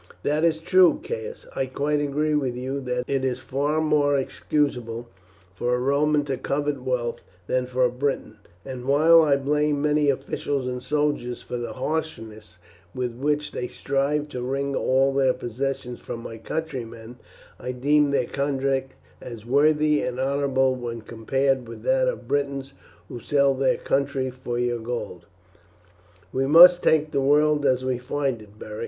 "That 0.23 0.43
is 0.43 0.57
true, 0.57 0.99
Caius. 1.03 1.45
I 1.55 1.67
quite 1.67 1.99
agree 2.01 2.33
with 2.33 2.55
you 2.57 2.79
that 2.85 3.03
it 3.07 3.23
is 3.23 3.37
far 3.37 3.79
more 3.79 4.17
excusable 4.17 5.07
for 5.53 5.75
a 5.75 5.79
Roman 5.79 6.23
to 6.25 6.37
covet 6.37 6.81
wealth 6.81 7.21
than 7.45 7.67
for 7.67 7.85
a 7.85 7.91
Briton; 7.91 8.39
and 8.65 8.85
while 8.87 9.21
I 9.21 9.35
blame 9.35 9.79
many 9.79 10.09
officials 10.09 10.65
and 10.65 10.81
soldiers 10.81 11.43
for 11.43 11.57
the 11.57 11.73
harshness 11.73 12.57
with 12.95 13.13
which 13.13 13.51
they 13.51 13.67
strive 13.67 14.27
to 14.29 14.41
wring 14.41 14.73
all 14.75 15.13
their 15.13 15.33
possessions 15.33 15.99
from 16.01 16.21
my 16.23 16.39
countrymen, 16.39 17.17
I 17.59 17.71
deem 17.71 18.09
their 18.09 18.25
conduct 18.25 18.95
as 19.21 19.45
worthy 19.45 20.01
and 20.01 20.19
honourable 20.19 20.73
when 20.73 21.01
compared 21.01 21.67
with 21.67 21.83
that 21.83 22.07
of 22.07 22.27
Britons 22.27 22.73
who 23.07 23.19
sell 23.19 23.53
their 23.53 23.77
country 23.77 24.31
for 24.31 24.57
your 24.57 24.79
gold." 24.79 25.27
"We 26.33 26.47
must 26.47 26.81
take 26.81 27.11
the 27.11 27.21
world 27.21 27.67
as 27.67 27.85
we 27.85 27.99
find 27.99 28.41
it, 28.41 28.57
Beric. 28.57 28.79